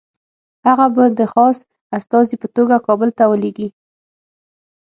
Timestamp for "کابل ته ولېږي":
2.87-3.67